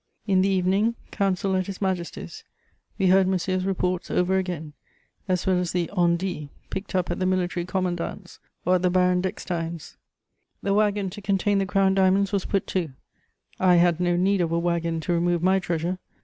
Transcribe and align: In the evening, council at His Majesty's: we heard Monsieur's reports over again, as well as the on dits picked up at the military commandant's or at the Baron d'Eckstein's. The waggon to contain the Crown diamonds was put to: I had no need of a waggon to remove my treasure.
In 0.25 0.41
the 0.41 0.49
evening, 0.49 0.95
council 1.11 1.55
at 1.55 1.67
His 1.67 1.79
Majesty's: 1.79 2.43
we 2.97 3.09
heard 3.09 3.27
Monsieur's 3.27 3.65
reports 3.67 4.09
over 4.09 4.39
again, 4.39 4.73
as 5.27 5.45
well 5.45 5.59
as 5.59 5.73
the 5.73 5.91
on 5.91 6.17
dits 6.17 6.49
picked 6.71 6.95
up 6.95 7.11
at 7.11 7.19
the 7.19 7.25
military 7.27 7.67
commandant's 7.67 8.39
or 8.65 8.73
at 8.73 8.81
the 8.81 8.89
Baron 8.89 9.21
d'Eckstein's. 9.21 9.97
The 10.63 10.73
waggon 10.73 11.11
to 11.11 11.21
contain 11.21 11.59
the 11.59 11.67
Crown 11.67 11.93
diamonds 11.93 12.31
was 12.31 12.45
put 12.45 12.65
to: 12.65 12.93
I 13.59 13.75
had 13.75 13.99
no 13.99 14.15
need 14.17 14.41
of 14.41 14.51
a 14.51 14.57
waggon 14.57 15.01
to 15.01 15.13
remove 15.13 15.43
my 15.43 15.59
treasure. 15.59 15.99